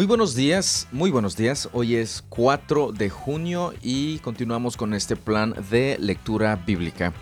[0.00, 1.68] Muy buenos días, muy buenos días.
[1.74, 7.12] Hoy es 4 de junio y continuamos con este plan de lectura bíblica.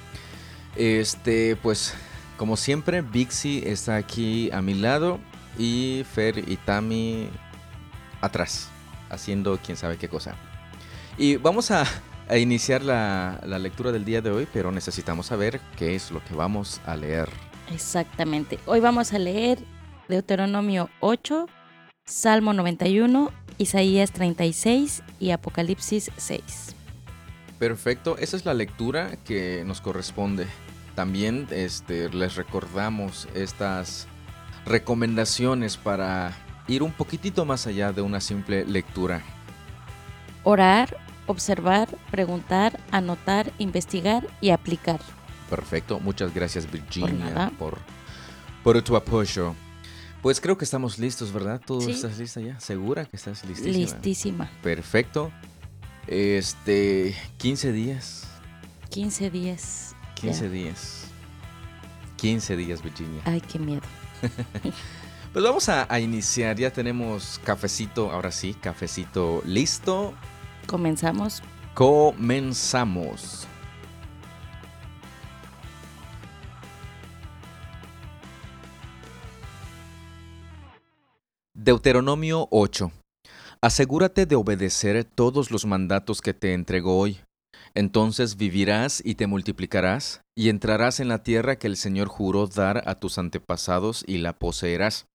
[0.77, 1.95] Este, pues,
[2.37, 5.19] como siempre, Bixi está aquí a mi lado
[5.59, 7.29] y Fer y Tami
[8.21, 8.69] atrás,
[9.11, 10.37] haciendo quién sabe qué cosa.
[11.17, 11.85] Y vamos a,
[12.33, 16.35] iniciar la, la lectura del día de hoy, pero necesitamos saber qué es lo que
[16.35, 17.29] vamos a leer.
[17.73, 18.61] Exactamente.
[18.67, 19.59] Hoy vamos a leer
[20.09, 21.49] Deuteronomio 8,
[22.09, 26.75] Salmo 91, Isaías 36 y Apocalipsis 6.
[27.59, 30.47] Perfecto, esa es la lectura que nos corresponde.
[30.95, 34.09] También este, les recordamos estas
[34.65, 36.35] recomendaciones para
[36.67, 39.23] ir un poquitito más allá de una simple lectura.
[40.45, 45.01] Orar, observar, preguntar, anotar, investigar y aplicar.
[45.51, 47.77] Perfecto, muchas gracias Virginia por,
[48.65, 49.55] por, tu apoyo.
[50.23, 51.61] Pues creo que estamos listos, ¿verdad?
[51.65, 52.59] ¿Tú estás lista ya?
[52.59, 53.77] ¿Segura que estás listísima?
[53.77, 54.51] Listísima.
[54.63, 55.31] Perfecto.
[56.07, 58.27] Este, 15 días.
[58.91, 59.95] 15 días.
[60.15, 61.05] 15 días.
[62.17, 63.23] 15 días, Virginia.
[63.25, 63.83] Ay, qué miedo.
[65.33, 66.57] pues vamos a, a, iniciar.
[66.57, 70.15] Ya tenemos cafecito, ahora sí, cafecito listo.
[70.67, 71.43] Comenzamos.
[71.75, 73.47] Comenzamos.
[81.69, 82.91] Deuteronomio 8.
[83.61, 87.21] Asegúrate de obedecer todos los mandatos que te entrego hoy.
[87.75, 92.89] Entonces vivirás y te multiplicarás, y entrarás en la tierra que el Señor juró dar
[92.89, 95.09] a tus antepasados y la poseerás.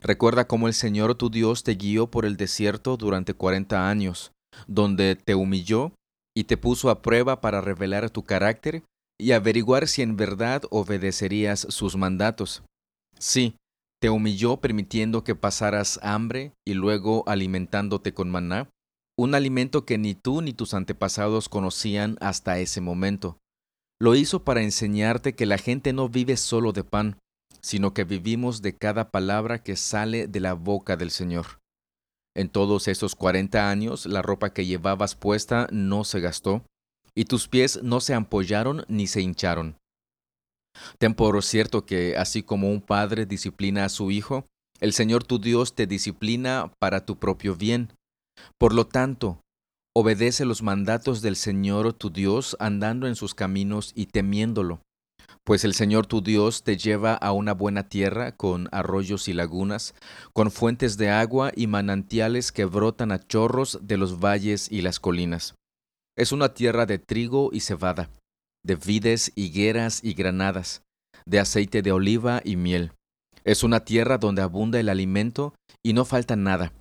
[0.00, 4.32] Recuerda cómo el Señor tu Dios te guió por el desierto durante cuarenta años,
[4.66, 5.92] donde te humilló
[6.34, 8.82] y te puso a prueba para revelar tu carácter
[9.20, 12.62] y averiguar si en verdad obedecerías sus mandatos.
[13.18, 13.56] Sí,
[14.02, 18.68] te humilló permitiendo que pasaras hambre y luego alimentándote con maná,
[19.16, 23.38] un alimento que ni tú ni tus antepasados conocían hasta ese momento.
[24.00, 27.16] Lo hizo para enseñarte que la gente no vive solo de pan,
[27.60, 31.60] sino que vivimos de cada palabra que sale de la boca del Señor.
[32.34, 36.64] En todos esos cuarenta años la ropa que llevabas puesta no se gastó,
[37.14, 39.76] y tus pies no se ampollaron ni se hincharon.
[40.98, 44.46] Ten por cierto que así como un padre disciplina a su hijo,
[44.80, 47.92] el Señor tu Dios te disciplina para tu propio bien.
[48.58, 49.40] Por lo tanto,
[49.94, 54.80] obedece los mandatos del Señor tu Dios andando en sus caminos y temiéndolo.
[55.44, 59.94] Pues el Señor tu Dios te lleva a una buena tierra con arroyos y lagunas,
[60.32, 65.00] con fuentes de agua y manantiales que brotan a chorros de los valles y las
[65.00, 65.54] colinas.
[66.16, 68.08] Es una tierra de trigo y cebada
[68.64, 70.82] de vides, higueras y granadas,
[71.26, 72.92] de aceite de oliva y miel.
[73.44, 76.72] Es una tierra donde abunda el alimento y no falta nada.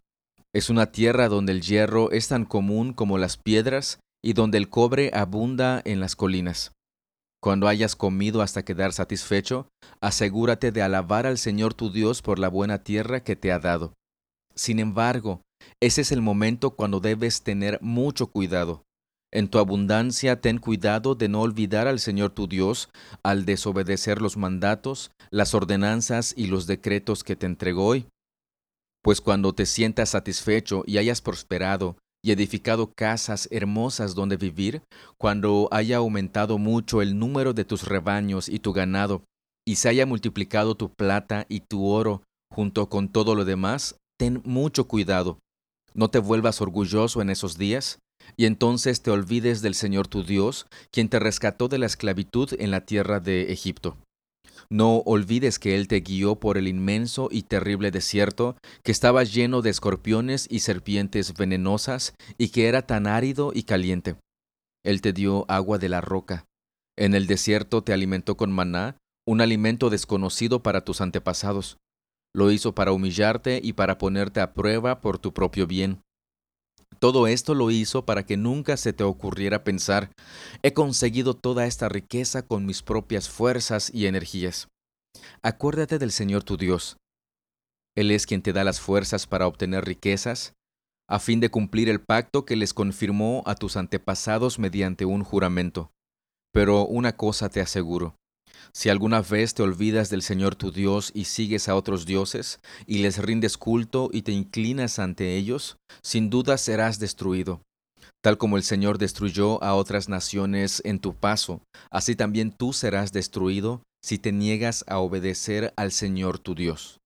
[0.54, 4.70] Es una tierra donde el hierro es tan común como las piedras y donde el
[4.70, 6.74] cobre abunda en las colinas.
[7.42, 9.68] Cuando hayas comido hasta quedar satisfecho,
[10.00, 13.94] asegúrate de alabar al Señor tu Dios por la buena tierra que te ha dado.
[14.54, 15.42] Sin embargo,
[15.80, 18.84] ese es el momento cuando debes tener mucho cuidado,
[19.32, 22.90] en tu abundancia ten cuidado de no olvidar al Señor tu Dios
[23.24, 28.06] al desobedecer los mandatos, las ordenanzas y los decretos que te entregó hoy.
[29.02, 34.84] Pues cuando te sientas satisfecho y hayas prosperado y edificado casas hermosas donde vivir,
[35.18, 39.24] cuando haya aumentado mucho el número de tus rebaños y tu ganado,
[39.66, 42.22] y se haya multiplicado tu plata y tu oro
[42.52, 45.40] junto con todo lo demás, ten mucho cuidado.
[45.94, 48.00] No te vuelvas orgulloso en esos días,
[48.38, 52.72] y entonces te olvides del Señor tu Dios, quien te rescató de la esclavitud en
[52.72, 53.98] la tierra de Egipto.
[54.70, 59.62] No olvides que Él te guió por el inmenso y terrible desierto, que estaba lleno
[59.62, 64.16] de escorpiones y serpientes venenosas, y que era tan árido y caliente.
[64.84, 66.46] Él te dio agua de la roca.
[66.98, 71.78] En el desierto te alimentó con maná, un alimento desconocido para tus antepasados.
[72.34, 76.02] Lo hizo para humillarte y para ponerte a prueba por tu propio bien.
[77.00, 80.12] Todo esto lo hizo para que nunca se te ocurriera pensar,
[80.62, 84.68] he conseguido toda esta riqueza con mis propias fuerzas y energías.
[85.42, 86.98] Acuérdate del Señor tu Dios.
[87.96, 90.54] Él es quien te da las fuerzas para obtener riquezas,
[91.10, 95.92] a fin de cumplir el pacto que les confirmó a tus antepasados mediante un juramento.
[96.54, 98.16] Pero una cosa te aseguro,
[98.74, 103.00] si alguna vez te olvidas del Señor tu Dios y sigues a otros dioses, y
[103.00, 107.62] les rindes culto y te inclinas ante ellos, sin duda serás destruido.
[108.22, 113.12] Tal como el Señor destruyó a otras naciones en tu paso, así también tú serás
[113.12, 117.00] destruido si te niegas a obedecer al Señor tu Dios.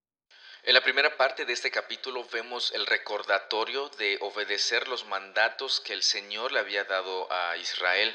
[0.62, 5.92] En la primera parte de este capítulo vemos el recordatorio de obedecer los mandatos que
[5.92, 8.14] el Señor le había dado a Israel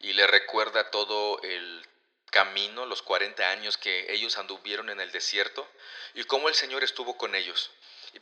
[0.00, 1.86] y le recuerda todo el
[2.30, 5.68] camino, los 40 años que ellos anduvieron en el desierto
[6.14, 7.70] y cómo el Señor estuvo con ellos.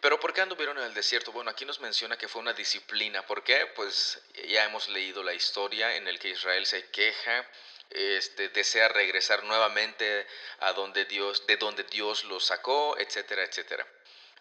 [0.01, 1.33] Pero ¿por qué anduvieron en el desierto?
[1.33, 3.25] Bueno, aquí nos menciona que fue una disciplina.
[3.25, 3.67] ¿Por qué?
[3.75, 7.49] Pues ya hemos leído la historia en el que Israel se queja,
[7.91, 10.27] este, desea regresar nuevamente
[10.61, 13.87] a donde Dios, de donde Dios los sacó, etcétera, etcétera.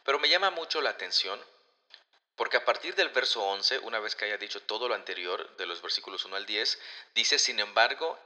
[0.04, 1.40] Pero me llama mucho la atención
[2.36, 5.66] porque a partir del verso 11, una vez que haya dicho todo lo anterior, de
[5.66, 6.80] los versículos 1 al 10,
[7.14, 8.20] dice, sin embargo,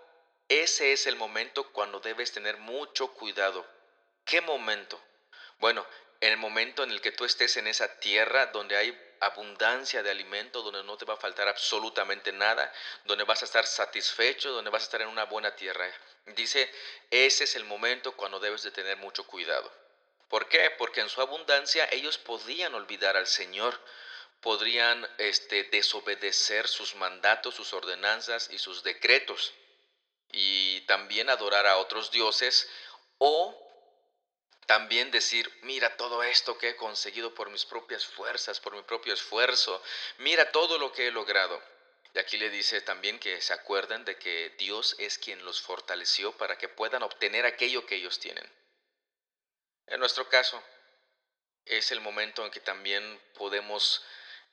[0.50, 3.66] ese es el momento cuando debes tener mucho cuidado.
[4.25, 5.00] ¿Qué momento?
[5.60, 5.86] Bueno,
[6.22, 10.10] en el momento en el que tú estés en esa tierra donde hay abundancia de
[10.10, 12.72] alimento, donde no te va a faltar absolutamente nada,
[13.06, 15.86] donde vas a estar satisfecho, donde vas a estar en una buena tierra.
[16.25, 16.72] Dice,
[17.12, 19.72] ese es el momento cuando debes de tener mucho cuidado.
[20.30, 20.72] ¿Por qué?
[20.78, 23.80] Porque en su abundancia ellos podían olvidar al Señor,
[24.42, 29.54] podrían este, desobedecer sus mandatos, sus ordenanzas y sus decretos,
[30.31, 32.70] y también adorar a otros dioses
[33.18, 33.56] o
[34.66, 39.14] también decir, mira todo esto que he conseguido por mis propias fuerzas, por mi propio
[39.14, 39.81] esfuerzo,
[40.20, 41.60] mira todo lo que he logrado.
[42.14, 46.31] Y aquí le dice también que se acuerden de que Dios es quien los fortaleció
[46.38, 48.48] para que puedan obtener aquello que ellos tienen.
[49.88, 50.62] En nuestro caso,
[51.66, 54.04] es el momento en que también podemos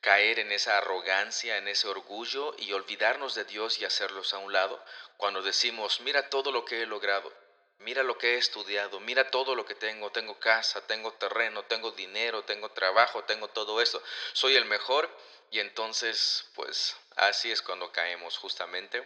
[0.06, 4.52] caer en esa arrogancia, en ese orgullo y olvidarnos de Dios y hacerlos a un
[4.52, 4.80] lado
[5.16, 7.32] cuando decimos, mira todo lo que he logrado
[7.80, 11.90] mira lo que he estudiado, mira todo lo que tengo, tengo casa, tengo terreno, tengo
[11.90, 14.00] dinero, tengo trabajo, tengo todo eso,
[14.32, 15.10] soy el mejor
[15.50, 19.02] y entonces pues así es cuando caemos justamente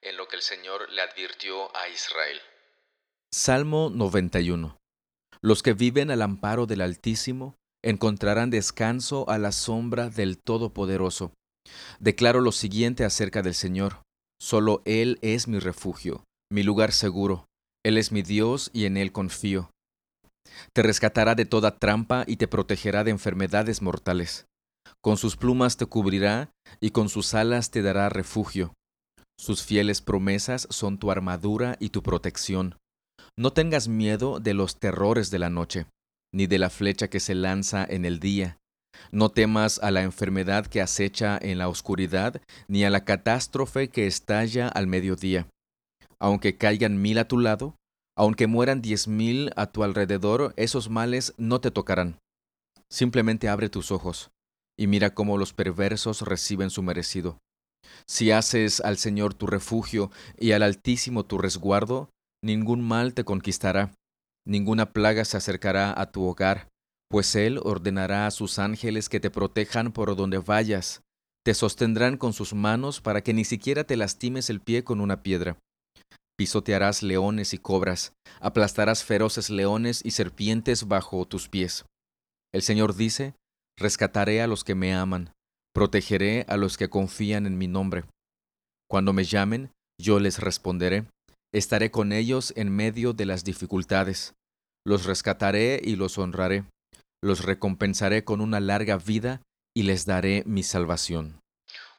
[0.00, 2.40] en lo que el Señor le advirtió a Israel.
[3.30, 4.78] Salmo 91.
[5.42, 11.32] Los que viven al amparo del Altísimo encontrarán descanso a la sombra del Todopoderoso.
[12.00, 14.02] Declaro lo siguiente acerca del Señor.
[14.40, 17.46] Solo Él es mi refugio, mi lugar seguro
[17.84, 19.70] él es mi Dios y en Él confío.
[20.72, 24.46] Te rescatará de toda trampa y te protegerá de enfermedades mortales.
[25.02, 26.50] Con sus plumas te cubrirá
[26.80, 28.72] y con sus alas te dará refugio.
[29.38, 32.76] Sus fieles promesas son tu armadura y tu protección.
[33.38, 35.86] No tengas miedo de los terrores de la noche,
[36.34, 38.58] ni de la flecha que se lanza en el día.
[39.10, 44.06] No temas a la enfermedad que acecha en la oscuridad, ni a la catástrofe que
[44.06, 45.46] estalla al mediodía
[46.24, 47.76] aunque caigan mil a tu lado,
[48.16, 52.18] aunque mueran diez mil a tu alrededor, esos males no te tocarán.
[52.90, 54.30] Simplemente abre tus ojos
[54.78, 57.38] y mira cómo los perversos reciben su merecido.
[58.06, 62.08] Si haces al Señor tu refugio y al Altísimo tu resguardo,
[62.42, 63.92] ningún mal te conquistará,
[64.46, 66.68] ninguna plaga se acercará a tu hogar,
[67.10, 71.02] pues Él ordenará a sus ángeles que te protejan por donde vayas,
[71.44, 75.22] te sostendrán con sus manos para que ni siquiera te lastimes el pie con una
[75.22, 75.58] piedra.
[76.36, 81.84] Pisotearás leones y cobras, aplastarás feroces leones y serpientes bajo tus pies.
[82.52, 83.34] El Señor dice,
[83.78, 85.32] rescataré a los que me aman,
[85.74, 88.04] protegeré a los que confían en mi nombre.
[88.88, 89.70] Cuando me llamen,
[90.00, 91.04] yo les responderé,
[91.54, 94.34] estaré con ellos en medio de las dificultades,
[94.84, 96.64] los rescataré y los honraré,
[97.22, 99.40] los recompensaré con una larga vida
[99.72, 101.40] y les daré mi salvación.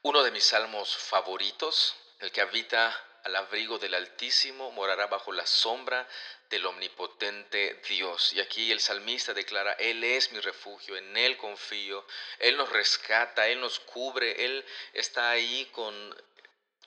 [0.01, 2.93] Uno de mis salmos favoritos, el que habita
[3.23, 6.05] al abrigo del Altísimo, morará bajo la sombra
[6.49, 8.33] del omnipotente Dios.
[8.33, 12.05] Y aquí el salmista declara, Él es mi refugio, en Él confío,
[12.39, 15.95] Él nos rescata, Él nos cubre, Él está ahí con,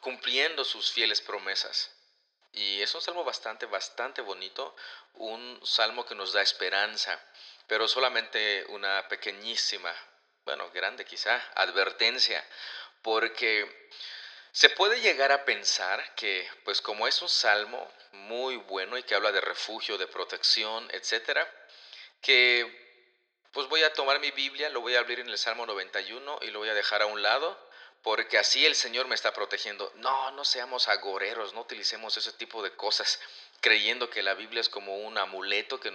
[0.02, 1.97] cumpliendo sus fieles promesas.
[2.52, 4.74] Y es un salmo bastante, bastante bonito,
[5.14, 7.20] un salmo que nos da esperanza,
[7.66, 9.94] pero solamente una pequeñísima,
[10.44, 12.44] bueno, grande quizá, advertencia,
[13.02, 13.90] porque
[14.52, 19.14] se puede llegar a pensar que, pues como es un salmo muy bueno y que
[19.14, 21.46] habla de refugio, de protección, etcétera,
[22.20, 22.86] que
[23.52, 26.50] pues voy a tomar mi Biblia, lo voy a abrir en el Salmo 91 y
[26.50, 27.58] lo voy a dejar a un lado,
[28.08, 29.92] porque así el Señor me está protegiendo.
[29.96, 33.20] No, no seamos agoreros, no utilicemos ese tipo de cosas
[33.60, 35.92] creyendo que la Biblia es como un amuleto que,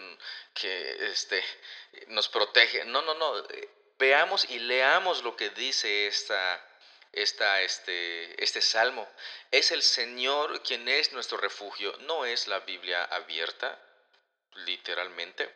[0.53, 1.43] que este,
[2.09, 2.85] nos protege.
[2.85, 3.43] No, no, no.
[3.97, 6.63] Veamos y leamos lo que dice esta,
[7.13, 9.09] esta, este, este salmo.
[9.49, 13.83] Es el Señor quien es nuestro refugio, no es la Biblia abierta,
[14.53, 15.51] literalmente.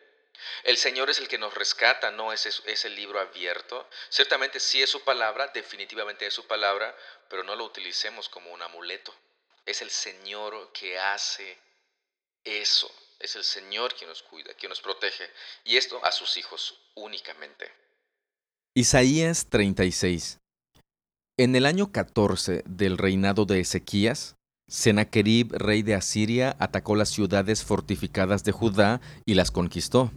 [0.64, 3.88] El Señor es el que nos rescata, no es, es el libro abierto.
[4.10, 6.96] Ciertamente sí es su palabra, definitivamente es su palabra,
[7.30, 9.14] pero no lo utilicemos como un amuleto.
[9.66, 11.58] Es el Señor que hace
[12.44, 12.92] eso.
[13.20, 15.30] Es el Señor quien nos cuida, quien nos protege,
[15.64, 17.72] y esto a sus hijos únicamente.
[18.76, 20.40] Isaías 36
[21.38, 24.36] En el año 14 del reinado de Ezequías,
[24.68, 30.12] Sennacherib, rey de Asiria, atacó las ciudades fortificadas de Judá y las conquistó.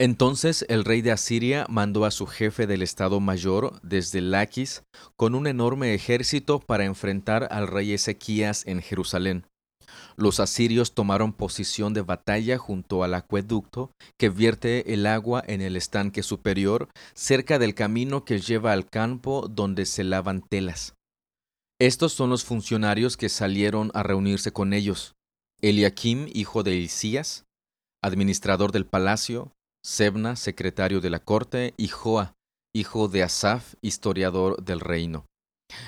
[0.00, 4.82] Entonces el rey de Asiria mandó a su jefe del Estado Mayor desde Laquis
[5.16, 9.46] con un enorme ejército para enfrentar al rey Ezequías en Jerusalén.
[10.16, 15.76] Los asirios tomaron posición de batalla junto al acueducto que vierte el agua en el
[15.76, 20.94] estanque superior cerca del camino que lleva al campo donde se lavan telas.
[21.80, 25.14] Estos son los funcionarios que salieron a reunirse con ellos.
[25.60, 27.44] Eliakim, hijo de Isías,
[28.02, 29.52] administrador del palacio,
[29.84, 32.34] Sebna, secretario de la corte, y Joa,
[32.74, 35.26] hijo de Asaf, historiador del reino.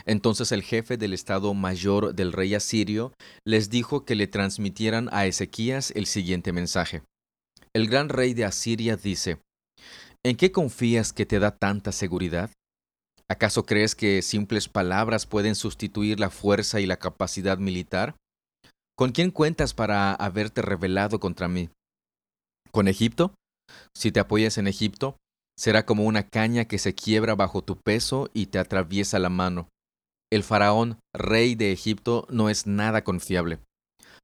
[0.04, 3.12] Entonces el jefe del estado mayor del rey asirio
[3.44, 7.02] les dijo que le transmitieran a Ezequías el siguiente mensaje.
[7.72, 9.38] El gran rey de Asiria dice,
[10.24, 12.50] ¿En qué confías que te da tanta seguridad?
[13.28, 18.16] ¿Acaso crees que simples palabras pueden sustituir la fuerza y la capacidad militar?
[18.96, 21.70] ¿Con quién cuentas para haberte rebelado contra mí?
[22.70, 23.34] ¿Con Egipto?
[23.94, 25.16] Si te apoyas en Egipto,
[25.58, 29.68] será como una caña que se quiebra bajo tu peso y te atraviesa la mano.
[30.30, 33.60] El faraón, rey de Egipto, no es nada confiable.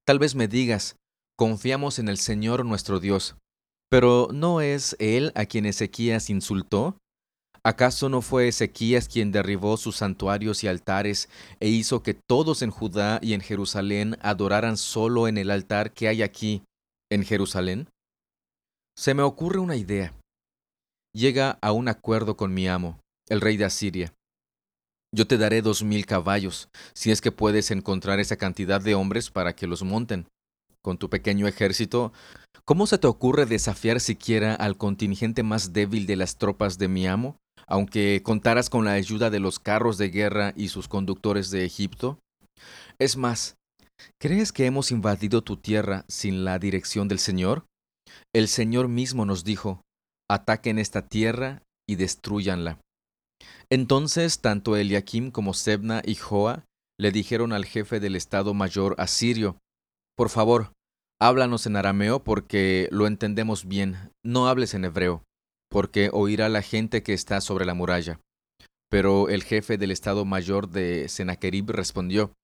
[0.04, 0.96] Tal vez me digas,
[1.38, 3.36] confiamos en el Señor nuestro Dios.
[3.88, 6.96] Pero ¿no es Él a quien Ezequías insultó?
[7.64, 11.28] ¿Acaso no fue Ezequías quien derribó sus santuarios y altares
[11.60, 16.08] e hizo que todos en Judá y en Jerusalén adoraran solo en el altar que
[16.08, 16.64] hay aquí,
[17.10, 17.88] en Jerusalén?
[18.96, 20.14] Se me ocurre una idea.
[21.14, 24.12] Llega a un acuerdo con mi amo, el rey de Asiria.
[25.14, 29.30] Yo te daré dos mil caballos, si es que puedes encontrar esa cantidad de hombres
[29.30, 30.26] para que los monten.
[30.82, 32.12] Con tu pequeño ejército,
[32.64, 37.06] ¿cómo se te ocurre desafiar siquiera al contingente más débil de las tropas de mi
[37.06, 41.64] amo, aunque contaras con la ayuda de los carros de guerra y sus conductores de
[41.64, 42.18] Egipto?
[42.98, 43.56] Es más,
[44.20, 47.64] ¿crees que hemos invadido tu tierra sin la dirección del Señor?
[48.34, 49.82] El Señor mismo nos dijo,
[50.30, 52.78] ataquen esta tierra y destruyanla.
[53.70, 56.64] Entonces tanto Eliakim como Sebna y Joa
[56.98, 59.58] le dijeron al jefe del Estado Mayor asirio,
[60.16, 60.72] Por favor,
[61.20, 65.22] háblanos en arameo porque lo entendemos bien, no hables en hebreo,
[65.70, 68.20] porque oirá la gente que está sobre la muralla.
[68.90, 72.34] Pero el jefe del Estado Mayor de Sennacherib respondió,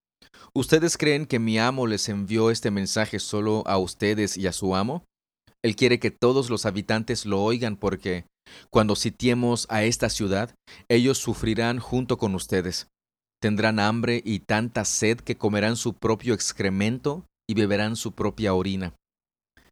[0.53, 4.75] ¿Ustedes creen que mi amo les envió este mensaje solo a ustedes y a su
[4.75, 5.03] amo?
[5.63, 8.25] Él quiere que todos los habitantes lo oigan porque
[8.69, 10.55] cuando sitiemos a esta ciudad,
[10.87, 12.87] ellos sufrirán junto con ustedes.
[13.41, 18.93] Tendrán hambre y tanta sed que comerán su propio excremento y beberán su propia orina.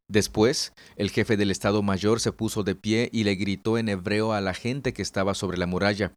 [0.09, 4.31] Después, el jefe del Estado Mayor se puso de pie y le gritó en hebreo
[4.31, 6.13] a la gente que estaba sobre la muralla.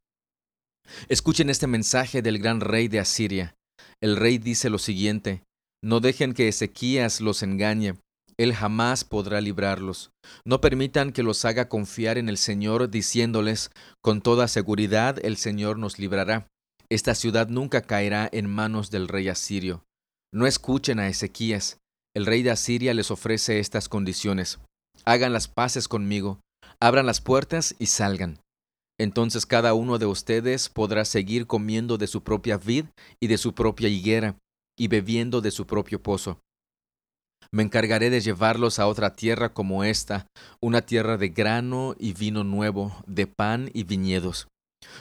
[1.09, 3.57] Escuchen este mensaje del gran rey de Asiria.
[4.00, 5.43] El rey dice lo siguiente,
[5.83, 7.97] No dejen que Ezequías los engañe,
[8.40, 10.12] él jamás podrá librarlos.
[10.47, 13.70] No permitan que los haga confiar en el Señor, diciéndoles,
[14.00, 16.47] con toda seguridad el Señor nos librará.
[16.88, 19.85] Esta ciudad nunca caerá en manos del rey asirio.
[20.32, 21.80] No escuchen a Ezequías.
[22.16, 24.59] El rey de Asiria les ofrece estas condiciones.
[25.04, 26.40] Hagan las paces conmigo,
[26.80, 28.38] abran las puertas y salgan.
[28.99, 32.87] Entonces cada uno de ustedes podrá seguir comiendo de su propia vid
[33.20, 34.37] y de su propia higuera,
[34.78, 36.40] y bebiendo de su propio pozo
[37.52, 40.26] me encargaré de llevarlos a otra tierra como esta,
[40.61, 44.49] una tierra de grano y vino nuevo, de pan y viñedos.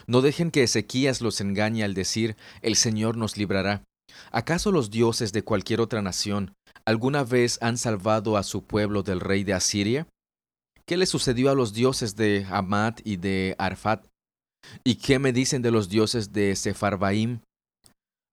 [0.06, 3.84] No dejen que Ezequías los engañe al decir, el Señor nos librará.
[4.32, 6.52] ¿Acaso los dioses de cualquier otra nación
[6.84, 10.08] alguna vez han salvado a su pueblo del rey de Asiria?
[10.86, 14.04] ¿Qué le sucedió a los dioses de Amat y de Arfat?
[14.82, 17.40] ¿Y qué me dicen de los dioses de Sefarbaim?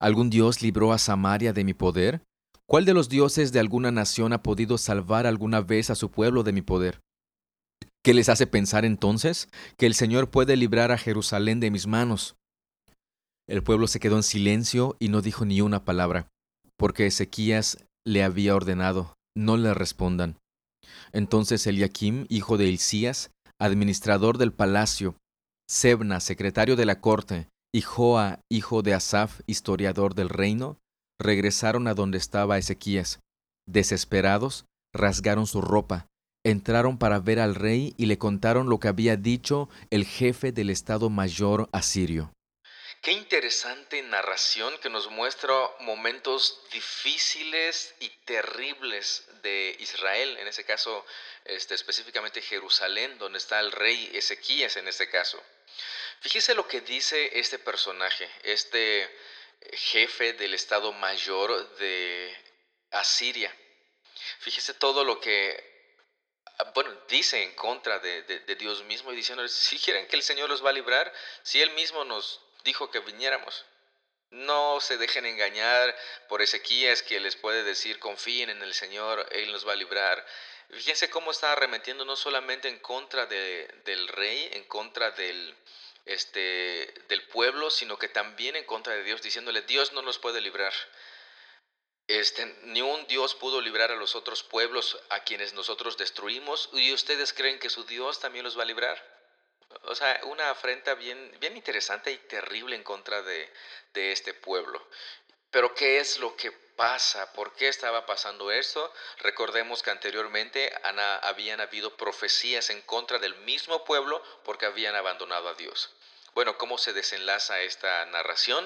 [0.00, 2.20] ¿Algún dios libró a Samaria de mi poder?
[2.68, 6.42] ¿Cuál de los dioses de alguna nación ha podido salvar alguna vez a su pueblo
[6.42, 7.00] de mi poder?
[8.04, 9.48] ¿Qué les hace pensar entonces
[9.78, 12.36] que el Señor puede librar a Jerusalén de mis manos?
[13.48, 16.28] El pueblo se quedó en silencio y no dijo ni una palabra,
[16.76, 20.36] porque Ezequías le había ordenado, no le respondan.
[21.12, 25.16] Entonces Eliakim, hijo de Hilcías, administrador del palacio,
[25.66, 30.76] Sebna, secretario de la corte, y Joa, hijo de Asaf, historiador del reino,
[31.20, 33.20] regresaron a donde estaba Ezequías.
[33.66, 36.06] Desesperados, rasgaron su ropa,
[36.44, 40.70] entraron para ver al rey y le contaron lo que había dicho el jefe del
[40.70, 42.32] Estado Mayor asirio.
[43.02, 51.06] Qué interesante narración que nos muestra momentos difíciles y terribles de Israel, en ese caso
[51.44, 55.40] este, específicamente Jerusalén, donde está el rey Ezequías en este caso.
[56.20, 59.08] Fíjese lo que dice este personaje, este
[59.72, 62.36] jefe del Estado Mayor de
[62.90, 63.54] Asiria.
[64.40, 65.94] Fíjese todo lo que,
[66.74, 70.48] bueno, dice en contra de, de Dios mismo y diciendo, si quieren que el Señor
[70.48, 71.12] los va a librar,
[71.42, 73.64] si Él mismo nos dijo que viniéramos.
[74.30, 75.96] No se dejen engañar
[76.28, 80.24] por Ezequías que les puede decir confíen en el Señor, Él nos va a librar.
[80.70, 85.56] Fíjense cómo está arremetiendo no solamente en contra de, del rey, en contra del,
[86.08, 90.40] este, del pueblo, sino que también en contra de Dios, diciéndole, Dios no nos puede
[90.40, 90.72] librar.
[92.06, 96.92] Este, ni un Dios pudo librar a los otros pueblos a quienes nosotros destruimos, y
[96.92, 99.18] ustedes creen que su Dios también los va a librar.
[99.82, 103.52] O sea, una afrenta bien, bien interesante y terrible en contra de,
[103.92, 104.82] de este pueblo.
[105.50, 107.32] Pero ¿qué es lo que pasa?
[107.32, 108.92] ¿Por qué estaba pasando esto?
[109.18, 110.72] Recordemos que anteriormente
[111.22, 115.90] habían habido profecías en contra del mismo pueblo porque habían abandonado a Dios.
[116.38, 118.64] Bueno, ¿cómo se desenlaza esta narración?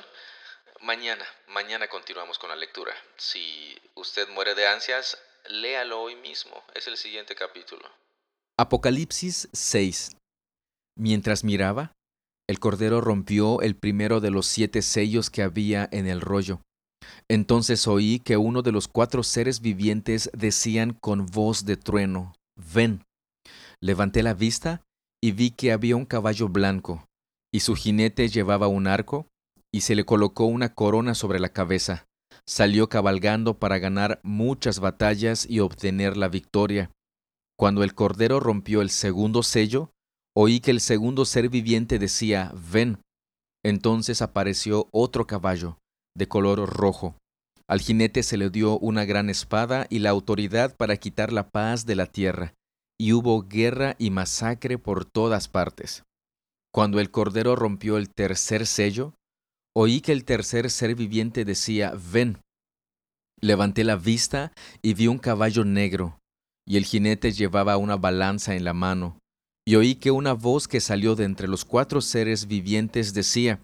[0.82, 2.92] Mañana, mañana continuamos con la lectura.
[3.16, 5.16] Si usted muere de ansias,
[5.48, 6.62] léalo hoy mismo.
[6.74, 7.88] Es el siguiente capítulo.
[8.58, 10.10] Apocalipsis 6
[10.98, 11.92] Mientras miraba,
[12.46, 16.60] el cordero rompió el primero de los siete sellos que había en el rollo.
[17.26, 23.06] Entonces oí que uno de los cuatro seres vivientes decían con voz de trueno, Ven.
[23.80, 24.82] Levanté la vista
[25.22, 27.08] y vi que había un caballo blanco,
[27.52, 29.28] y su jinete llevaba un arco,
[29.72, 32.06] y se le colocó una corona sobre la cabeza.
[32.46, 36.90] Salió cabalgando para ganar muchas batallas y obtener la victoria.
[37.58, 39.92] Cuando el cordero rompió el segundo sello,
[40.34, 42.98] Oí que el segundo ser viviente decía, ven.
[43.62, 45.78] Entonces apareció otro caballo,
[46.16, 47.16] de color rojo.
[47.68, 51.84] Al jinete se le dio una gran espada y la autoridad para quitar la paz
[51.84, 52.54] de la tierra,
[52.98, 56.02] y hubo guerra y masacre por todas partes.
[56.72, 59.14] Cuando el cordero rompió el tercer sello,
[59.76, 62.40] oí que el tercer ser viviente decía, ven.
[63.40, 66.18] Levanté la vista y vi un caballo negro,
[66.66, 69.18] y el jinete llevaba una balanza en la mano
[69.64, 73.60] y oí que una voz que salió de entre los cuatro seres vivientes decía,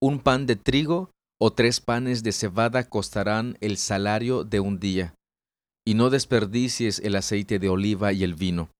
[0.00, 5.14] un pan de trigo o tres panes de cebada costarán el salario de un día,
[5.86, 8.70] y no desperdicies el aceite de oliva y el vino.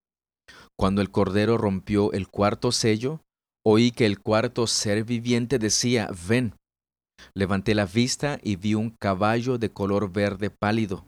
[0.78, 3.20] Cuando el cordero rompió el cuarto sello,
[3.70, 6.54] oí que el cuarto ser viviente decía, ven.
[7.34, 11.06] Levanté la vista y vi un caballo de color verde pálido.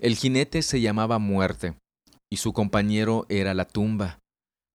[0.00, 1.76] El jinete se llamaba muerte,
[2.30, 4.18] y su compañero era la tumba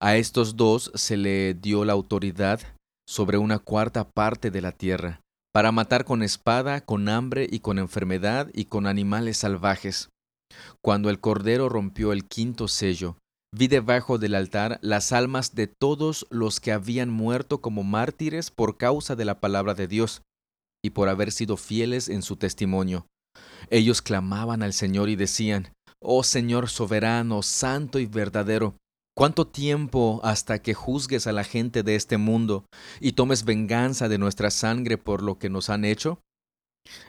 [0.02, 2.60] a estos dos se le dio la autoridad
[3.08, 5.20] sobre una cuarta parte de la tierra,
[5.54, 10.08] para matar con espada, con hambre y con enfermedad y con animales salvajes.
[10.82, 13.16] Cuando el Cordero rompió el quinto sello,
[13.54, 18.76] vi debajo del altar las almas de todos los que habían muerto como mártires por
[18.76, 20.22] causa de la palabra de Dios
[20.84, 23.06] y por haber sido fieles en su testimonio.
[23.70, 28.76] Ellos clamaban al Señor y decían, Oh Señor soberano, santo y verdadero,
[29.14, 32.64] ¿Cuánto tiempo hasta que juzgues a la gente de este mundo
[32.98, 36.20] y tomes venganza de nuestra sangre por lo que nos han hecho?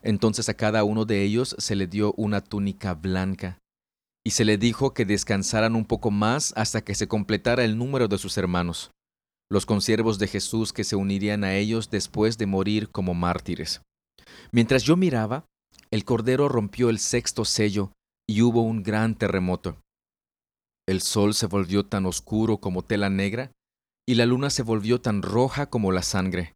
[0.01, 3.57] Entonces a cada uno de ellos se le dio una túnica blanca,
[4.25, 8.07] y se le dijo que descansaran un poco más hasta que se completara el número
[8.07, 8.91] de sus hermanos,
[9.51, 13.81] los consiervos de Jesús que se unirían a ellos después de morir como mártires.
[14.51, 15.45] Mientras yo miraba,
[15.91, 17.91] el Cordero rompió el sexto sello
[18.27, 19.77] y hubo un gran terremoto
[20.85, 23.51] el sol se volvió tan oscuro como tela negra,
[24.07, 26.55] y la luna se volvió tan roja como la sangre.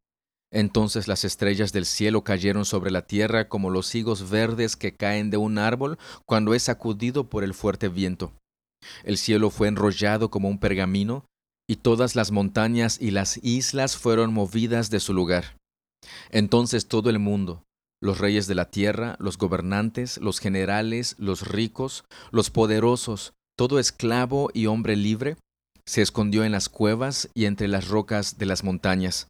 [0.57, 5.29] Entonces las estrellas del cielo cayeron sobre la tierra como los higos verdes que caen
[5.29, 8.33] de un árbol cuando es sacudido por el fuerte viento.
[9.03, 11.25] El cielo fue enrollado como un pergamino,
[11.69, 15.57] y todas las montañas y las islas fueron movidas de su lugar.
[16.31, 17.61] Entonces todo el mundo,
[18.01, 24.49] los reyes de la tierra, los gobernantes, los generales, los ricos, los poderosos, todo esclavo
[24.55, 25.37] y hombre libre
[25.85, 29.27] se escondió en las cuevas y entre las rocas de las montañas.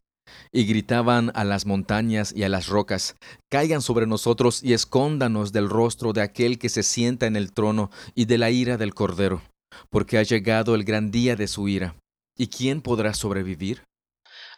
[0.52, 3.16] Y gritaban a las montañas y a las rocas,
[3.50, 7.90] Caigan sobre nosotros y escóndanos del rostro de aquel que se sienta en el trono
[8.14, 9.42] y de la ira del Cordero,
[9.90, 11.94] porque ha llegado el gran día de su ira.
[12.36, 13.84] ¿Y quién podrá sobrevivir?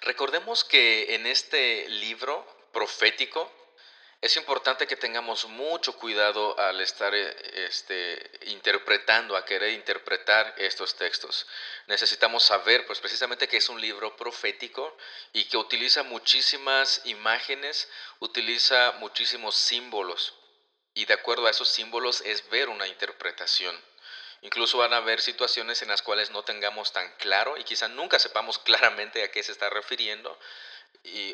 [0.02, 3.50] Recordemos que en este libro profético
[4.20, 7.34] Es importante que tengamos mucho cuidado al estar eh,
[7.66, 11.46] este, interpretando, a querer interpretar estos textos.
[11.86, 14.94] Necesitamos saber, pues precisamente que es un libro profético
[15.32, 20.34] y que utiliza muchísimas imágenes, utiliza muchísimos símbolos.
[20.92, 23.74] Y de acuerdo a esos símbolos es ver una interpretación.
[24.42, 28.18] Incluso van a haber situaciones en las cuales no tengamos tan claro y quizá nunca
[28.18, 30.38] sepamos claramente a qué se está refiriendo,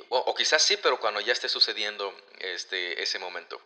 [0.09, 3.61] o, quizás sí, pero cuando ya esté sucediendo este, ese momento.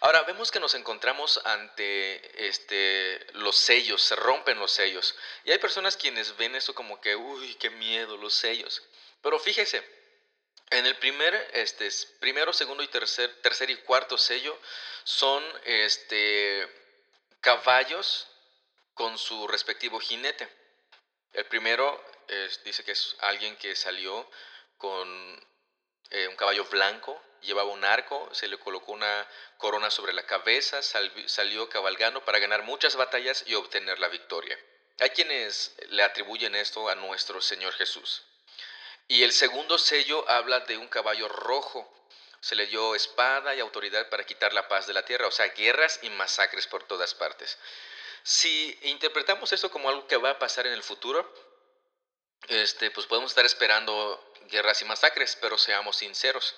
[0.00, 5.16] Ahora, vemos que nos encontramos ante este, los sellos, se rompen los sellos.
[5.44, 8.82] Y hay personas quienes ven eso como que, uy, qué miedo, los sellos.
[9.22, 9.82] Pero fíjese,
[10.70, 11.88] en el primer, este,
[12.20, 14.58] primero, segundo y tercer, tercer y cuarto sello
[15.04, 16.68] son este,
[17.40, 18.28] caballos
[18.92, 20.46] con su respectivo jinete.
[21.32, 22.04] El primero
[22.64, 24.28] dice que es alguien que salió
[24.78, 25.46] con
[26.10, 30.80] eh, un caballo blanco, llevaba un arco, se le colocó una corona sobre la cabeza,
[30.82, 34.58] salió cabalgando para ganar muchas batallas y obtener la victoria.
[35.00, 38.24] Hay quienes le atribuyen esto a nuestro Señor Jesús.
[39.06, 41.92] Y el segundo sello habla de un caballo rojo.
[42.40, 45.48] Se le dio espada y autoridad para quitar la paz de la tierra, o sea,
[45.48, 47.58] guerras y masacres por todas partes.
[48.22, 51.32] Si interpretamos esto como algo que va a pasar en el futuro,
[52.46, 56.54] este, pues podemos estar esperando guerras y masacres, pero seamos sinceros.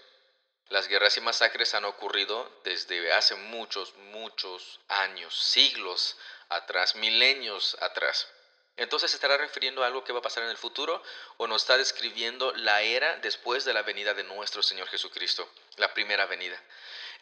[0.69, 6.17] Las guerras y masacres han ocurrido desde hace muchos, muchos años, siglos
[6.49, 8.29] atrás, milenios atrás.
[8.77, 11.03] Entonces, ¿se estará refiriendo a algo que va a pasar en el futuro
[11.39, 15.93] o nos está describiendo la era después de la venida de nuestro Señor Jesucristo, la
[15.93, 16.63] primera venida?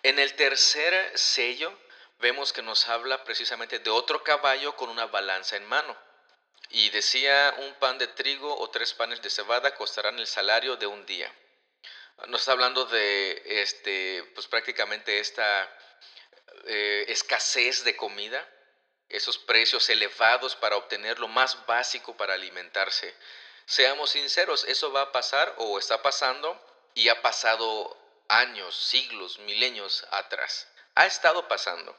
[0.03, 1.77] En el tercer sello
[2.19, 5.97] vemos que nos habla precisamente de otro caballo con una balanza en mano.
[6.71, 10.87] Y decía, un pan de trigo o tres panes de cebada costarán el salario de
[10.87, 11.33] un día.
[12.27, 15.73] Nos está hablando de este, pues prácticamente esta
[16.65, 18.47] eh, escasez de comida,
[19.09, 23.15] esos precios elevados para obtener lo más básico para alimentarse.
[23.65, 26.61] Seamos sinceros, eso va a pasar o está pasando
[26.95, 27.97] y ha pasado
[28.29, 30.69] años, siglos, milenios atrás.
[30.95, 31.97] Ha estado pasando.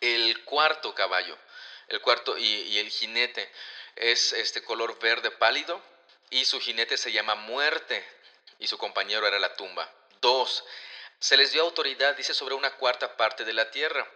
[0.00, 1.38] El cuarto caballo
[1.88, 3.50] el cuarto y, el jinete
[3.94, 5.80] es este color verde pálido
[6.30, 8.04] y su jinete se llama muerte
[8.58, 9.90] y su compañero era la tumba.
[10.20, 10.64] Dos,
[11.18, 14.06] se les dio autoridad, dice, sobre una cuarta parte de la tierra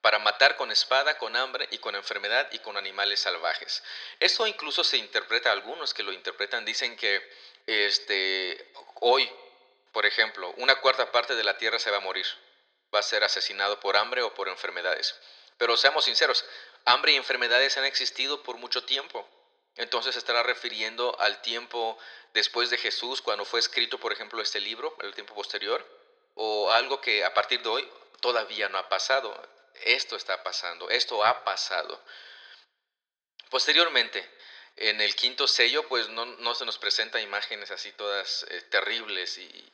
[0.00, 3.82] para matar con espada, con hambre y con enfermedad y con animales salvajes.
[4.20, 7.28] Esto incluso se interpreta, algunos que lo interpretan dicen que
[7.66, 9.28] este, hoy,
[9.92, 12.26] por ejemplo, una cuarta parte de la tierra se va a morir,
[12.94, 15.16] va a ser asesinado por hambre o por enfermedades.
[15.58, 16.44] Pero seamos sinceros,
[16.86, 19.28] Hambre y enfermedades han existido por mucho tiempo.
[19.74, 21.98] Entonces se estará refiriendo al tiempo
[22.32, 25.84] después de Jesús, cuando fue escrito, por ejemplo, este libro, el tiempo posterior,
[26.34, 29.34] o algo que a partir de hoy todavía no ha pasado.
[29.84, 32.00] Esto está pasando, esto ha pasado.
[33.50, 34.24] Posteriormente,
[34.76, 39.72] en el quinto sello, pues no, se nos presenta imágenes así todas eh, terribles y,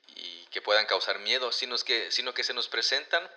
[0.53, 3.29] que puedan causar miedo, sino que, sino que se nos presentan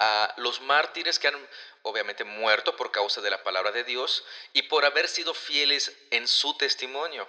[0.00, 1.48] a los mártires que han
[1.82, 6.26] obviamente muerto por causa de la palabra de Dios y por haber sido fieles en
[6.26, 7.28] su testimonio.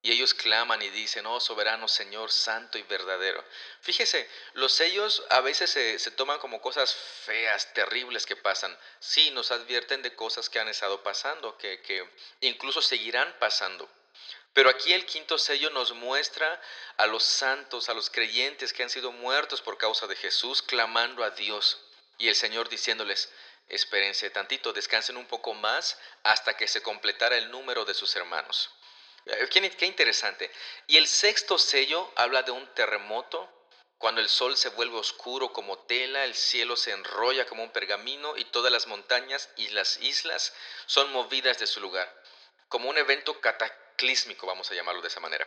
[0.00, 3.44] Y ellos claman y dicen, oh soberano Señor, santo y verdadero.
[3.80, 8.78] Fíjese, los sellos a veces se, toman como cosas feas, terribles que pasan.
[9.00, 12.08] Sí, nos advierten de cosas que han estado pasando, que, que
[12.42, 13.90] incluso seguirán pasando.
[14.52, 16.60] Pero aquí el quinto sello nos muestra
[16.96, 21.22] a los santos, a los creyentes que han sido muertos por causa de Jesús, clamando
[21.22, 21.78] a Dios.
[22.18, 23.30] Y el Señor diciéndoles,
[23.68, 28.70] espérense tantito, descansen un poco más hasta que se completara el número de sus hermanos.
[29.26, 30.50] Eh, qué, qué interesante.
[30.86, 33.48] Y el sexto sello habla de un terremoto,
[33.98, 38.36] cuando el sol se vuelve oscuro como tela, el cielo se enrolla como un pergamino
[38.36, 40.54] y todas las montañas y las islas
[40.86, 42.08] son movidas de su lugar,
[42.68, 43.87] como un evento cataclísmico,
[44.46, 45.46] vamos a llamarlo de esa manera.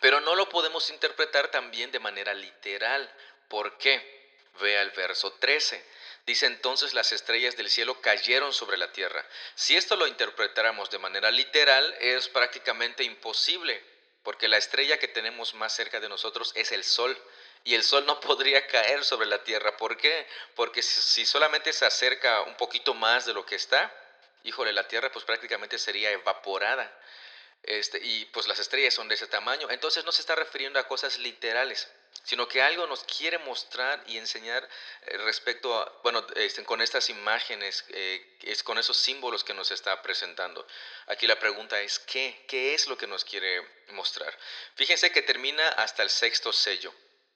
[0.00, 3.08] Pero no lo podemos interpretar también de manera literal.
[3.48, 4.36] ¿Por qué?
[4.60, 5.84] Vea el verso 13.
[6.26, 9.24] Dice entonces las estrellas del cielo cayeron sobre la tierra.
[9.54, 13.82] Si esto lo interpretáramos de manera literal, es prácticamente imposible,
[14.22, 17.16] porque la estrella que tenemos más cerca de nosotros es el sol,
[17.64, 19.76] y el sol no podría caer sobre la tierra.
[19.76, 20.26] ¿Por qué?
[20.54, 23.92] Porque si solamente se acerca un poquito más de lo que está,
[24.44, 26.92] híjole, la tierra pues prácticamente sería evaporada.
[27.62, 29.70] Este, y pues las estrellas son de ese tamaño.
[29.70, 31.88] Entonces no se está refiriendo a cosas literales
[32.24, 34.68] sino que algo nos quiere mostrar y enseñar
[35.06, 40.00] eh, respecto a, bueno, este, con estas imágenes, eh, con esos símbolos que nos está
[40.02, 40.66] presentando.
[41.06, 42.44] Aquí la pregunta es, ¿qué?
[42.46, 44.36] ¿Qué es lo que nos quiere mostrar?
[44.76, 46.94] Fíjense que termina hasta el sexto sello.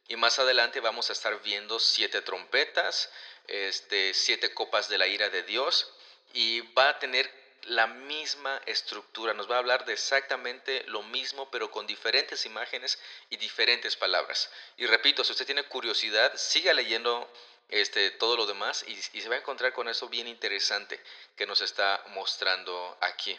[0.09, 3.11] Y más adelante vamos a estar viendo siete trompetas,
[3.49, 5.93] este, siete copas de la ira de Dios
[6.33, 7.29] y va a tener
[7.66, 12.98] la misma estructura, nos va a hablar de exactamente lo mismo, pero con diferentes imágenes
[13.31, 14.50] y diferentes palabras.
[14.76, 17.33] Y repito, si usted tiene curiosidad, siga leyendo
[17.68, 21.02] este, todo lo demás y, y se va a encontrar con eso bien interesante
[21.37, 23.38] que nos está mostrando aquí.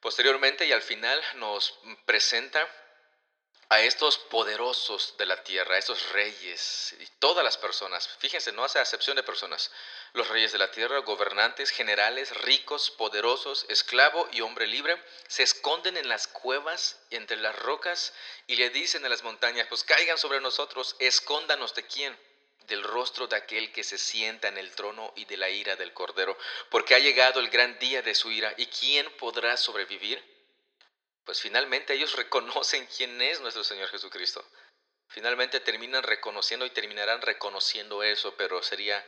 [0.00, 2.68] Posteriormente y al final nos presenta
[3.70, 8.08] a estos poderosos de la tierra, a estos reyes y todas las personas.
[8.18, 9.70] Fíjense, no hace acepción de personas.
[10.14, 15.98] Los reyes de la tierra, gobernantes, generales, ricos, poderosos, esclavo y hombre libre, se esconden
[15.98, 18.14] en las cuevas y entre las rocas
[18.46, 22.18] y le dicen a las montañas, pues caigan sobre nosotros, escóndanos de quién
[22.68, 25.94] del rostro de aquel que se sienta en el trono y de la ira del
[25.94, 26.36] Cordero,
[26.68, 30.22] porque ha llegado el gran día de su ira, ¿y quién podrá sobrevivir?
[31.28, 34.42] Pues finalmente ellos reconocen quién es nuestro Señor Jesucristo.
[35.08, 39.06] Finalmente terminan reconociendo y terminarán reconociendo eso, pero sería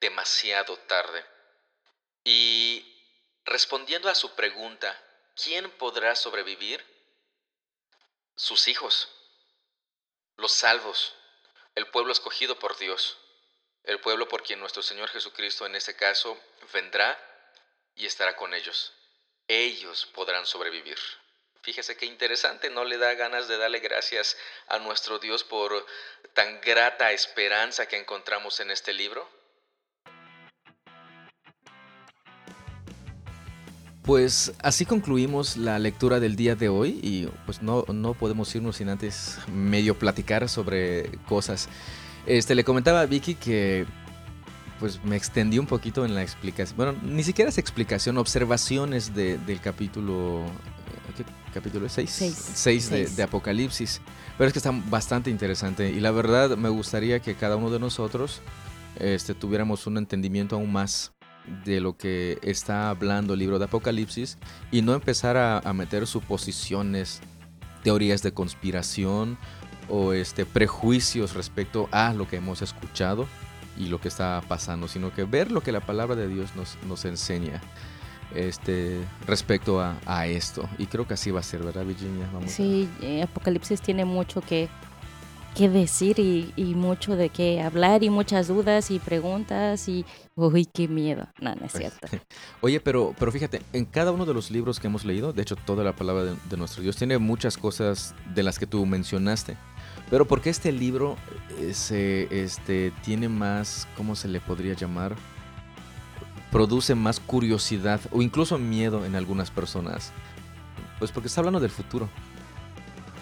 [0.00, 1.24] demasiado tarde.
[2.24, 3.00] Y
[3.44, 5.00] respondiendo a su pregunta,
[5.40, 6.84] ¿quién podrá sobrevivir?
[8.34, 9.08] Sus hijos,
[10.38, 11.14] los salvos,
[11.76, 13.18] el pueblo escogido por Dios,
[13.84, 16.36] el pueblo por quien nuestro Señor Jesucristo en este caso
[16.72, 17.16] vendrá
[17.94, 18.92] y estará con ellos.
[19.46, 20.98] Ellos podrán sobrevivir.
[21.62, 25.86] Fíjese qué interesante, no le da ganas de darle gracias a nuestro Dios por
[26.34, 29.28] tan grata esperanza que encontramos en este libro.
[34.02, 38.78] Pues así concluimos la lectura del día de hoy y pues no, no podemos irnos
[38.78, 41.68] sin antes medio platicar sobre cosas.
[42.26, 43.86] Este, le comentaba a Vicky que
[44.80, 46.76] pues me extendí un poquito en la explicación.
[46.76, 50.44] Bueno, ni siquiera es explicación, observaciones del capítulo
[51.52, 52.10] capítulo 6.
[52.54, 54.00] 6 de, Apocalipsis.
[54.36, 57.78] Pero es que está bastante interesante y la verdad me gustaría que cada uno de
[57.78, 58.40] nosotros
[58.98, 61.12] este, tuviéramos un entendimiento aún más
[61.64, 64.38] de lo que está hablando el libro de Apocalipsis
[64.70, 67.20] y no empezar a, meter suposiciones,
[67.82, 69.38] teorías de conspiración
[69.88, 73.26] o este, prejuicios respecto a lo que hemos escuchado
[73.76, 76.78] y lo que está pasando, sino que ver lo que la palabra de Dios nos,
[76.86, 77.60] nos enseña
[78.34, 80.68] este, respecto a, esto.
[80.78, 82.26] Y creo que así va a ser, ¿verdad, Virginia?
[82.46, 84.68] sí, eh, Apocalipsis tiene mucho que,
[85.54, 90.88] que decir y, mucho de qué hablar y muchas dudas y preguntas y, uy, qué
[90.88, 91.28] miedo.
[91.40, 92.08] No, no es cierto.
[92.60, 95.56] Oye, pero, pero fíjate, en cada uno de los libros que hemos leído, de hecho
[95.56, 99.56] toda la palabra de, nuestro Dios tiene muchas cosas de las que tú mencionaste.
[100.10, 101.16] Pero porque este libro
[101.58, 105.16] eh, se, este, tiene más, ¿cómo se le podría llamar?
[106.52, 110.12] Produce más curiosidad o incluso miedo en algunas personas.
[110.98, 112.08] Pues porque está hablando del futuro.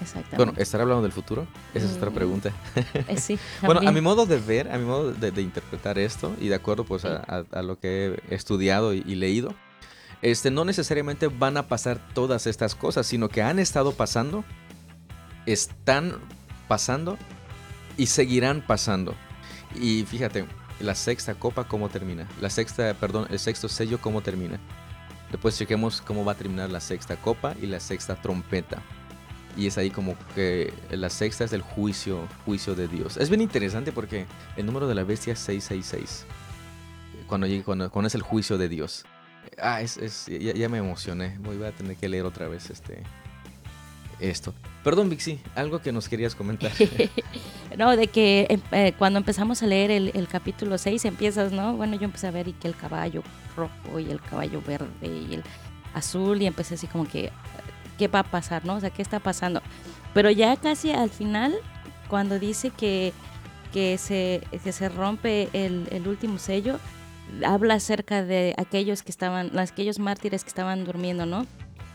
[0.02, 0.36] Exactamente.
[0.36, 1.46] Bueno, ¿estará hablando del futuro?
[1.72, 2.52] Esa es otra mm, pregunta.
[2.74, 6.48] Eh, sí, bueno, a mi modo de ver, a mi modo de, interpretar esto, y
[6.48, 9.54] de acuerdo pues a, lo que he estudiado y, leído,
[10.22, 14.44] este, no necesariamente van a pasar todas estas cosas, sino que han estado pasando,
[15.46, 16.18] están
[16.66, 17.16] pasando
[17.96, 19.14] y seguirán pasando.
[19.78, 20.46] Y fíjate,
[20.80, 22.28] la sexta copa cómo termina.
[22.40, 24.58] La sexta, perdón, el sexto sello cómo termina.
[25.30, 28.82] Después chequemos cómo va a terminar la sexta copa y la sexta trompeta.
[29.56, 33.16] Y es ahí como que la sexta es el juicio, juicio de Dios.
[33.16, 36.26] Es bien interesante porque el número de la bestia es 666.
[37.26, 39.04] Cuando, cuando, cuando es el juicio de Dios.
[39.58, 41.38] Ah, es, es ya, ya, me emocioné.
[41.40, 43.02] Voy a tener que leer otra vez este,
[44.20, 44.54] esto.
[44.84, 46.72] Perdón, Vixi, algo que nos querías comentar.
[47.78, 51.76] no, de que em, eh, cuando empezamos a leer el, capítulo 6 empiezas, ¿no?
[51.76, 53.22] Bueno, yo empecé a ver y que el caballo
[53.56, 55.42] rojo y el caballo verde y el
[55.94, 57.30] azul y empecé así como que,
[57.98, 58.76] ¿qué va a pasar, no?
[58.76, 59.62] O sea, ¿qué está pasando?
[60.14, 61.54] Pero ya casi al final,
[62.08, 63.12] cuando dice que,
[63.72, 66.78] que, se, que se rompe el, el último sello,
[67.44, 71.46] habla acerca de aquellos que estaban, aquellos mártires que estaban durmiendo, ¿no?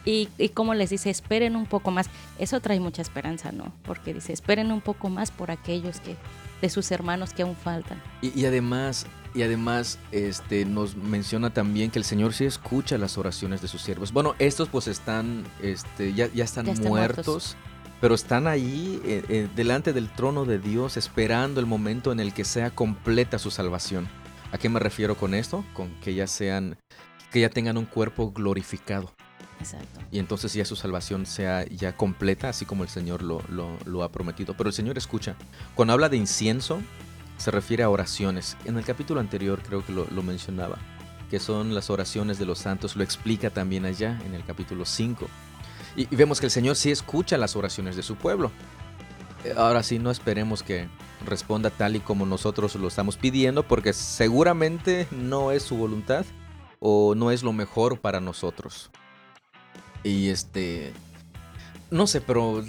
[0.06, 2.10] Y, y, como les dice, esperen un poco más.
[2.38, 3.74] Eso trae mucha esperanza, ¿no?
[3.84, 6.16] Porque dice, esperen un poco más por aquellos que
[6.62, 8.02] de sus hermanos que aún faltan.
[8.22, 13.62] Y, además, y además, este, nos menciona también que el Señor sí escucha las oraciones
[13.62, 14.12] de sus siervos.
[14.12, 17.56] Bueno, estos pues están, este, ya, ya, están, muertos,
[18.00, 22.34] pero están ahí eh, eh, delante del trono de Dios esperando el momento en el
[22.34, 24.08] que sea completa su salvación.
[24.52, 25.66] ¿A qué me refiero con esto?
[25.74, 26.78] Con que ya sean,
[27.32, 29.12] que ya tengan un cuerpo glorificado.
[29.60, 30.00] Exacto.
[30.12, 34.12] Y entonces ya su salvación sea ya completa, así como el Señor lo, lo, ha
[34.12, 34.56] prometido.
[34.58, 35.36] Pero el Señor escucha.
[35.76, 36.82] Cuando habla de incienso,
[37.38, 38.58] se refiere a oraciones.
[38.66, 40.78] En el capítulo anterior creo que lo, lo mencionaba,
[41.30, 42.96] que son las oraciones de los santos.
[42.96, 45.28] Lo explica también allá en el capítulo 5.
[45.96, 48.52] Y, vemos que el Señor sí escucha las oraciones de su pueblo.
[49.58, 50.88] Ahora sí, no esperemos que
[51.26, 56.26] responda tal y como nosotros lo estamos pidiendo, porque seguramente no es su voluntad
[56.80, 58.92] o no es lo mejor para nosotros.
[60.06, 60.94] Y este,
[61.90, 62.64] no sé, pero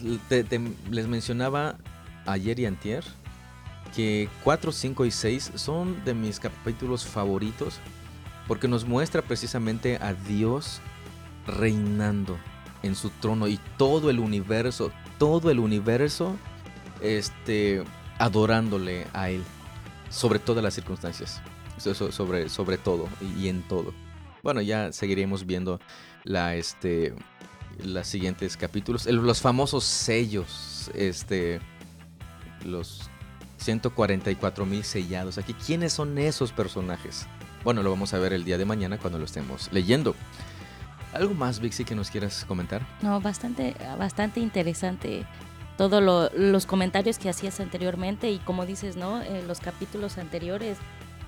[0.90, 1.76] les mencionaba
[2.24, 3.04] ayer y antier
[3.94, 7.78] que 4, 5 y 6 son de mis capítulos favoritos
[8.48, 10.80] porque nos muestra precisamente a Dios
[11.46, 12.38] reinando
[12.82, 16.36] en su trono y todo el universo, todo el universo
[17.02, 17.84] este
[18.18, 19.42] adorándole a él
[20.08, 21.42] sobre todas las circunstancias,
[21.76, 23.92] sobre sobre todo y en todo.
[24.42, 25.80] Bueno, ya seguiremos viendo
[26.26, 27.14] la este
[27.84, 31.60] los siguientes capítulos, los famosos sellos, este
[32.64, 33.08] los
[33.58, 35.38] 144 mil sellados.
[35.38, 37.26] Aquí, ¿quiénes son esos personajes?
[37.64, 40.14] Bueno, lo vamos a ver el día de mañana cuando lo estemos leyendo.
[41.12, 42.86] ¿Algo más, Vixi, que nos quieras comentar?
[43.02, 45.24] No, bastante, bastante interesante
[45.76, 49.20] todos los comentarios que hacías anteriormente y como dices, ¿no?
[49.22, 50.78] Eh, los capítulos anteriores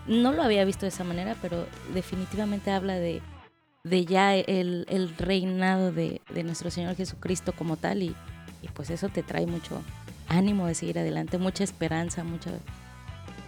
[0.06, 3.20] no lo había visto de esa manera, pero definitivamente habla de,
[3.84, 8.14] de ya el, reinado de, nuestro Señor Jesucristo como tal y,
[8.74, 9.82] pues eso te trae mucho
[10.28, 12.50] ánimo de seguir adelante, mucha esperanza, mucha,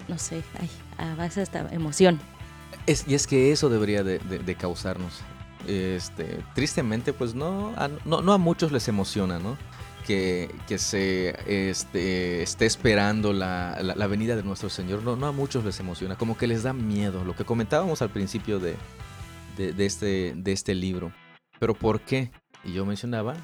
[0.09, 2.21] no sé, ay, a base esta emoción
[3.07, 5.21] y es que eso debería de, causarnos.
[5.67, 9.57] Este, tristemente, pues no a, no, a muchos les emociona, ¿no?
[10.07, 15.03] Que, se este, esté esperando la, venida de nuestro Señor.
[15.03, 17.25] No, no a muchos les emociona, como que les da miedo.
[17.25, 18.77] Lo que comentábamos al principio de,
[19.73, 21.13] de, este, de este libro.
[21.59, 22.31] Pero ¿por qué?
[22.65, 23.37] Y yo mencionaba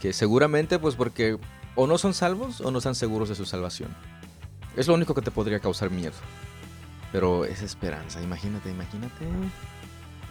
[0.00, 1.38] que seguramente pues porque
[1.74, 3.94] o no son salvos o no están seguros de su salvación.
[4.76, 6.14] Es lo único que te podría causar miedo.
[7.12, 9.26] Pero es esperanza, imagínate, imagínate.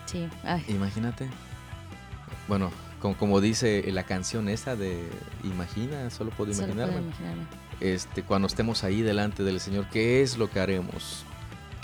[0.06, 0.28] Sí,
[0.70, 1.28] Imagínate.
[2.48, 5.04] Bueno, como, dice la canción esa de
[5.44, 7.02] Imagina, solo puedo imaginarme.
[7.80, 11.24] Este, cuando estemos ahí delante del Señor, ¿qué es lo que haremos?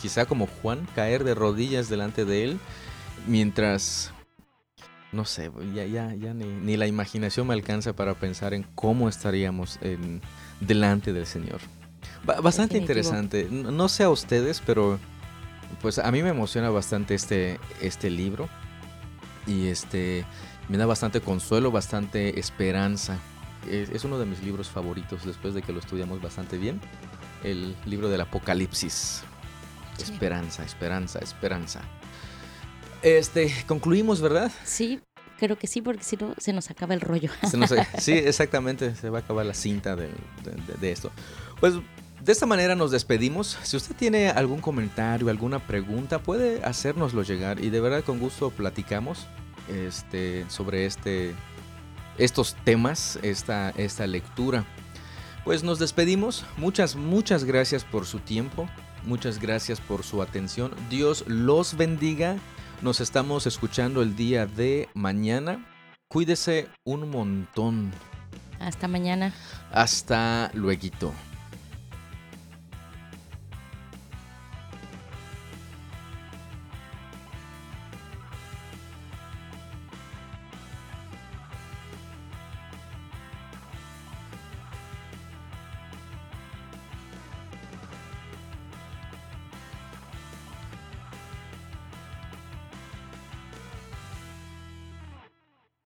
[0.02, 2.60] Quizá como Juan, caer de rodillas delante de Él,
[3.28, 4.12] mientras
[5.12, 9.08] no sé, ya, ya, ya ni, ni, la imaginación me alcanza para pensar en cómo
[9.08, 10.22] estaríamos en,
[10.60, 11.60] delante del Señor.
[12.26, 13.48] Bastante interesante.
[13.50, 15.00] No sé a ustedes, pero
[15.82, 18.50] pues a mí me emociona bastante este, este libro.
[19.46, 20.26] Y este
[20.70, 23.20] me da bastante consuelo, bastante esperanza.
[23.70, 26.80] Es, uno de mis libros favoritos después de que lo estudiamos bastante bien.
[27.44, 29.24] El libro del Apocalipsis.
[30.00, 31.82] Esperanza, esperanza, esperanza.
[33.04, 34.52] Este, concluimos, ¿verdad?
[34.63, 35.00] Sí,
[35.38, 37.30] creo que sí, porque si no se nos acaba el rollo.
[38.00, 40.10] sí, exactamente, se va a acabar la cinta de,
[40.80, 41.12] de esto.
[41.60, 41.76] Pues
[42.24, 43.58] de esta manera nos despedimos.
[43.63, 48.50] Si usted tiene algún comentario, alguna pregunta, puede hacérnoslo llegar y de verdad con gusto
[48.50, 49.28] platicamos
[49.68, 51.36] este, sobre este,
[52.18, 54.66] estos temas, esta, esta lectura.
[55.44, 56.46] Pues nos despedimos.
[56.56, 58.70] Muchas, muchas gracias por su tiempo.
[59.04, 60.72] Muchas gracias por su atención.
[60.89, 62.38] Dios los bendiga.
[62.84, 65.65] Nos estamos escuchando el día de mañana.
[66.10, 67.93] Cuídese un montón.
[68.60, 69.34] Hasta mañana.
[69.72, 71.13] Hasta luego.